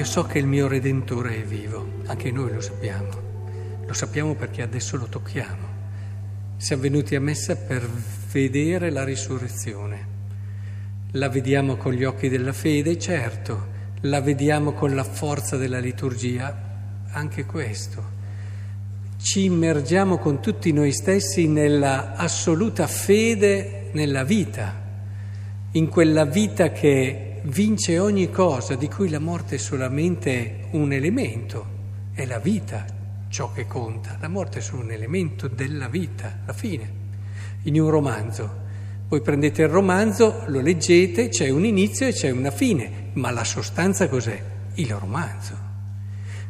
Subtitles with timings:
[0.00, 3.08] io so che il mio Redentore è vivo, anche noi lo sappiamo,
[3.84, 5.68] lo sappiamo perché adesso lo tocchiamo.
[6.56, 7.86] Siamo venuti a messa per
[8.32, 10.06] vedere la risurrezione.
[11.10, 13.66] La vediamo con gli occhi della fede, certo,
[14.00, 16.58] la vediamo con la forza della liturgia,
[17.10, 18.02] anche questo.
[19.20, 24.80] Ci immergiamo con tutti noi stessi nella assoluta fede nella vita,
[25.72, 31.78] in quella vita che vince ogni cosa, di cui la morte è solamente un elemento,
[32.12, 32.84] è la vita
[33.28, 36.98] ciò che conta, la morte è solo un elemento della vita, la fine.
[37.62, 38.68] In un romanzo
[39.10, 43.42] voi prendete il romanzo, lo leggete, c'è un inizio e c'è una fine, ma la
[43.42, 44.40] sostanza cos'è?
[44.74, 45.56] Il romanzo.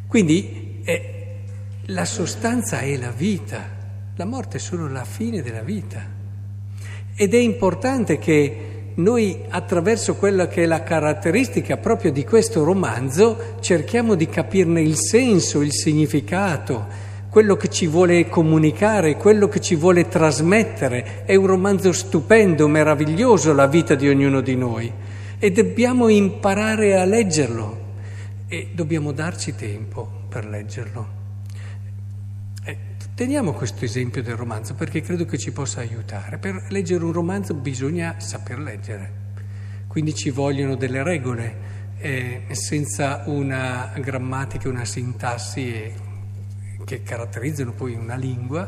[0.06, 1.36] Quindi è,
[1.86, 3.66] la sostanza è la vita,
[4.14, 6.04] la morte è solo la fine della vita.
[7.14, 8.69] Ed è importante che
[9.02, 14.96] noi attraverso quella che è la caratteristica proprio di questo romanzo cerchiamo di capirne il
[14.96, 16.86] senso, il significato,
[17.30, 21.24] quello che ci vuole comunicare, quello che ci vuole trasmettere.
[21.24, 24.92] È un romanzo stupendo, meraviglioso la vita di ognuno di noi
[25.38, 27.78] e dobbiamo imparare a leggerlo
[28.46, 31.19] e dobbiamo darci tempo per leggerlo.
[33.20, 36.38] Eh, teniamo questo esempio del romanzo perché credo che ci possa aiutare.
[36.38, 39.12] Per leggere un romanzo bisogna saper leggere,
[39.88, 41.68] quindi ci vogliono delle regole.
[41.98, 45.92] Eh, senza una grammatica, una sintassi
[46.82, 48.66] che caratterizzano poi una lingua,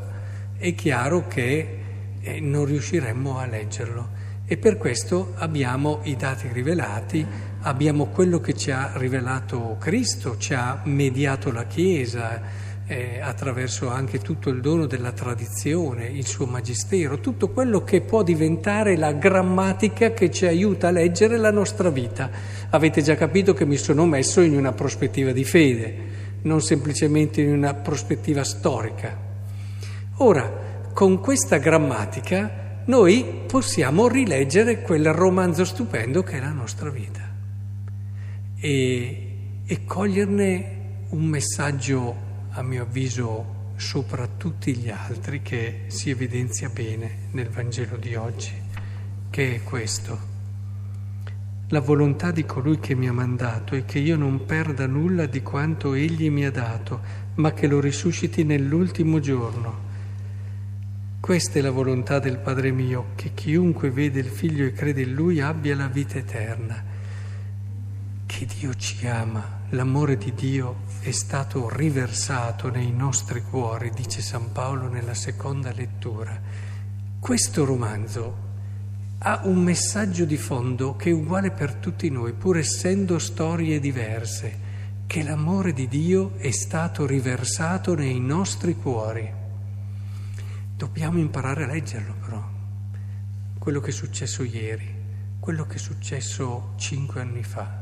[0.59, 1.79] è chiaro che
[2.21, 4.21] eh, non riusciremmo a leggerlo.
[4.45, 7.27] E per questo abbiamo i dati rivelati,
[7.63, 14.19] abbiamo quello che ci ha rivelato Cristo, ci ha mediato la Chiesa eh, attraverso anche
[14.19, 20.13] tutto il dono della tradizione, il suo magistero, tutto quello che può diventare la grammatica
[20.13, 22.31] che ci aiuta a leggere la nostra vita.
[22.71, 27.53] Avete già capito che mi sono messo in una prospettiva di fede non semplicemente in
[27.53, 29.17] una prospettiva storica.
[30.19, 37.21] Ora, con questa grammatica noi possiamo rileggere quel romanzo stupendo che è la nostra vita
[38.61, 46.69] e, e coglierne un messaggio, a mio avviso, sopra tutti gli altri che si evidenzia
[46.69, 48.53] bene nel Vangelo di oggi,
[49.31, 50.31] che è questo.
[51.69, 55.41] La volontà di colui che mi ha mandato è che io non perda nulla di
[55.41, 57.01] quanto egli mi ha dato,
[57.37, 59.91] ma che lo risusciti nell'ultimo giorno.
[61.19, 65.15] Questa è la volontà del Padre mio, che chiunque vede il Figlio e crede in
[65.15, 66.92] Lui abbia la vita eterna.
[68.43, 74.51] Che Dio ci ama, l'amore di Dio è stato riversato nei nostri cuori, dice San
[74.51, 76.41] Paolo nella seconda lettura.
[77.21, 78.37] Questo romanzo
[79.19, 84.59] ha un messaggio di fondo che è uguale per tutti noi, pur essendo storie diverse,
[85.07, 89.33] che l'amore di Dio è stato riversato nei nostri cuori.
[90.77, 92.45] Dobbiamo imparare a leggerlo però,
[93.61, 94.93] quello che è successo ieri,
[95.39, 97.82] quello che è successo cinque anni fa,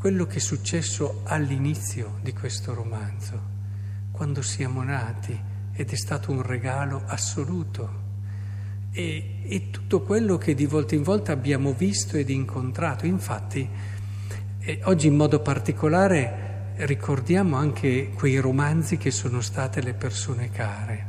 [0.00, 3.38] quello che è successo all'inizio di questo romanzo,
[4.10, 5.38] quando siamo nati
[5.74, 7.90] ed è stato un regalo assoluto
[8.92, 13.04] e, e, tutto quello che di volta in volta abbiamo visto ed incontrato.
[13.04, 13.68] Infatti,
[14.60, 21.06] eh, oggi in modo particolare ricordiamo anche quei romanzi che sono state le persone care.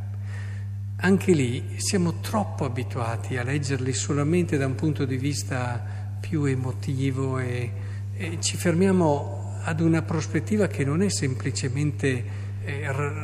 [0.97, 5.81] Anche lì siamo troppo abituati a leggerli solamente da un punto di vista
[6.19, 7.80] più emotivo e,
[8.21, 12.83] e ci fermiamo ad una prospettiva che non è semplicemente eh,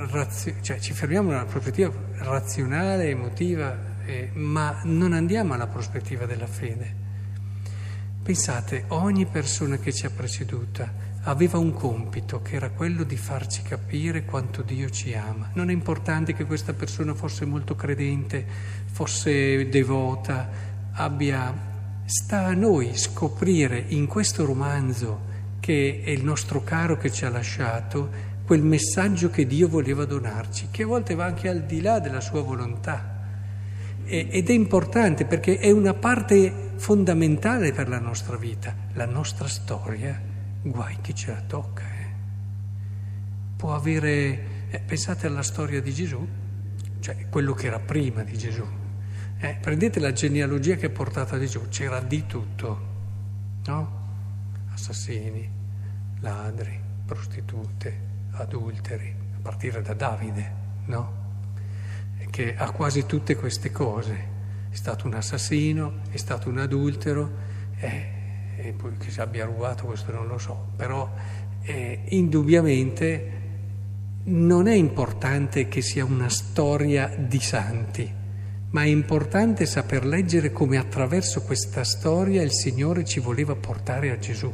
[0.09, 6.25] razio- cioè ci fermiamo a una prospettiva razionale, emotiva, eh, ma non andiamo alla prospettiva
[6.25, 7.05] della fede.
[8.23, 10.91] Pensate, ogni persona che ci ha preceduta
[11.25, 15.51] aveva un compito che era quello di farci capire quanto Dio ci ama.
[15.53, 18.43] Non è importante che questa persona fosse molto credente,
[18.91, 20.49] fosse devota,
[20.93, 21.75] abbia...
[22.09, 25.19] Sta a noi scoprire in questo romanzo,
[25.59, 28.09] che è il nostro caro che ci ha lasciato,
[28.45, 32.21] quel messaggio che Dio voleva donarci, che a volte va anche al di là della
[32.21, 33.15] sua volontà
[34.05, 40.17] ed è importante perché è una parte fondamentale per la nostra vita, la nostra storia,
[40.61, 41.83] guai chi ce la tocca.
[41.83, 42.07] Eh.
[43.57, 46.25] Può avere, eh, pensate alla storia di Gesù,
[47.01, 48.63] cioè quello che era prima di Gesù.
[49.39, 52.79] Eh, prendete la genealogia che è portata a Gesù, c'era di tutto,
[53.65, 54.05] no?
[54.73, 55.49] Assassini,
[56.19, 57.99] ladri, prostitute,
[58.31, 60.51] adulteri, a partire da Davide,
[60.85, 61.25] no?
[62.29, 64.35] che ha quasi tutte queste cose.
[64.69, 67.31] È stato un assassino, è stato un adultero,
[67.77, 68.05] eh,
[68.57, 71.11] e poi che si abbia rubato questo non lo so, però
[71.61, 73.45] eh, indubbiamente
[74.25, 78.13] non è importante che sia una storia di santi,
[78.69, 84.19] ma è importante saper leggere come attraverso questa storia il Signore ci voleva portare a
[84.19, 84.51] Gesù.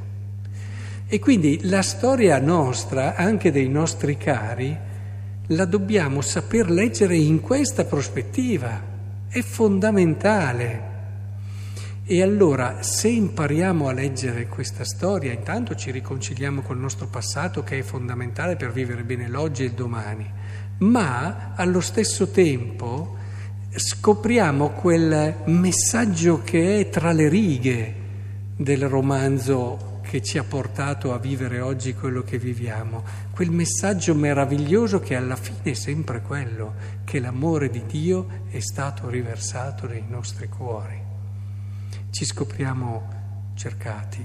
[1.08, 4.76] E quindi la storia nostra, anche dei nostri cari,
[5.48, 8.82] la dobbiamo saper leggere in questa prospettiva,
[9.28, 10.92] è fondamentale.
[12.06, 17.80] E allora se impariamo a leggere questa storia, intanto ci riconciliamo col nostro passato che
[17.80, 20.30] è fondamentale per vivere bene l'oggi e il domani,
[20.80, 23.22] ma allo stesso tempo
[23.76, 27.96] scopriamo quel messaggio che è tra le righe
[28.56, 35.00] del romanzo che ci ha portato a vivere oggi quello che viviamo, quel messaggio meraviglioso
[35.00, 36.74] che alla fine è sempre quello,
[37.04, 41.12] che l'amore di Dio è stato riversato nei nostri cuori
[42.14, 43.10] ci scopriamo
[43.56, 44.24] cercati,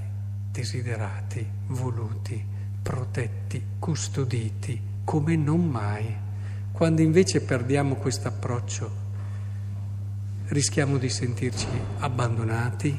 [0.52, 2.44] desiderati, voluti,
[2.82, 6.14] protetti, custoditi, come non mai.
[6.70, 9.06] Quando invece perdiamo questo approccio,
[10.48, 11.66] rischiamo di sentirci
[11.98, 12.96] abbandonati,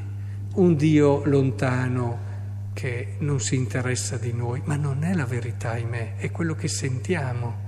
[0.55, 2.27] un Dio lontano
[2.73, 6.67] che non si interessa di noi, ma non è la verità, ahimè, è quello che
[6.67, 7.67] sentiamo.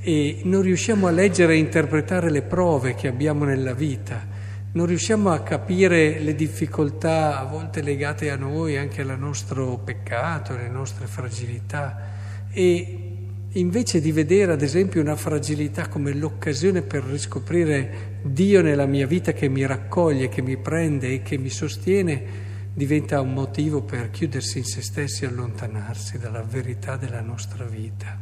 [0.00, 4.26] E non riusciamo a leggere e interpretare le prove che abbiamo nella vita.
[4.72, 10.52] Non riusciamo a capire le difficoltà a volte legate a noi, anche al nostro peccato,
[10.52, 12.18] alle nostre fragilità.
[12.52, 13.09] E
[13.52, 19.32] invece di vedere ad esempio una fragilità come l'occasione per riscoprire Dio nella mia vita
[19.32, 24.58] che mi raccoglie, che mi prende e che mi sostiene, diventa un motivo per chiudersi
[24.58, 28.16] in se stessi e allontanarsi dalla verità della nostra vita.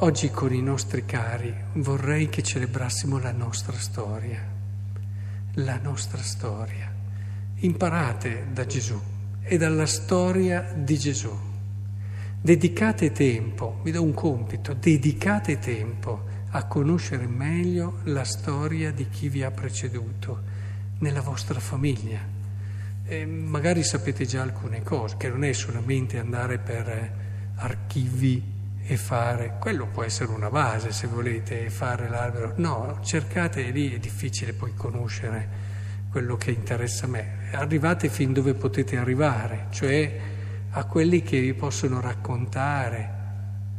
[0.00, 4.56] Oggi con i nostri cari vorrei che celebrassimo la nostra storia
[5.64, 6.92] la nostra storia.
[7.60, 9.00] Imparate da Gesù
[9.42, 11.47] e dalla storia di Gesù.
[12.40, 19.28] Dedicate tempo, vi do un compito, dedicate tempo a conoscere meglio la storia di chi
[19.28, 20.42] vi ha preceduto
[21.00, 22.20] nella vostra famiglia.
[23.04, 27.12] E magari sapete già alcune cose, che non è solamente andare per
[27.56, 28.40] archivi
[28.84, 33.98] e fare, quello può essere una base se volete, fare l'albero, no, cercate lì, è
[33.98, 35.48] difficile poi conoscere
[36.08, 40.36] quello che interessa a me, arrivate fin dove potete arrivare, cioè
[40.70, 43.16] a quelli che vi possono raccontare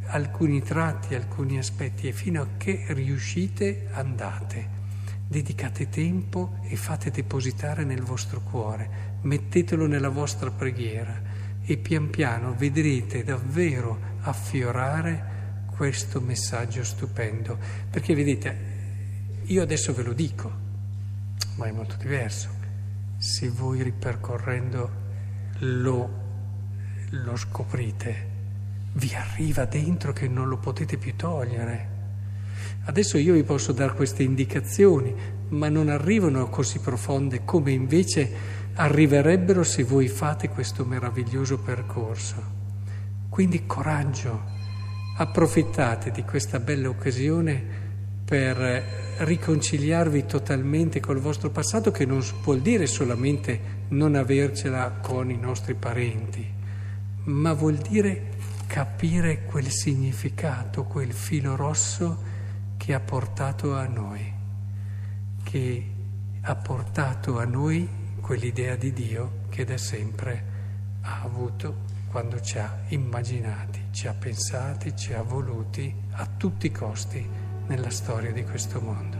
[0.06, 4.78] alcuni tratti, alcuni aspetti e fino a che riuscite andate.
[5.26, 11.20] Dedicate tempo e fate depositare nel vostro cuore, mettetelo nella vostra preghiera
[11.62, 17.56] e pian piano vedrete davvero affiorare questo messaggio stupendo.
[17.88, 18.58] Perché vedete,
[19.44, 20.52] io adesso ve lo dico,
[21.56, 22.48] ma è molto diverso.
[23.18, 24.90] Se voi ripercorrendo
[25.58, 26.19] lo,
[27.10, 28.28] lo scoprite,
[28.92, 31.98] vi arriva dentro che non lo potete più togliere.
[32.84, 35.14] Adesso io vi posso dare queste indicazioni,
[35.48, 42.58] ma non arrivano così profonde come invece arriverebbero se voi fate questo meraviglioso percorso.
[43.28, 44.42] Quindi coraggio,
[45.16, 47.88] approfittate di questa bella occasione
[48.24, 55.36] per riconciliarvi totalmente col vostro passato, che non vuol dire solamente non avercela con i
[55.36, 56.58] nostri parenti,
[57.30, 62.28] ma vuol dire capire quel significato, quel filo rosso
[62.76, 64.32] che ha portato a noi,
[65.42, 65.90] che
[66.40, 67.88] ha portato a noi
[68.20, 70.44] quell'idea di Dio che da sempre
[71.02, 76.72] ha avuto quando ci ha immaginati, ci ha pensati, ci ha voluti a tutti i
[76.72, 77.26] costi
[77.66, 79.19] nella storia di questo mondo.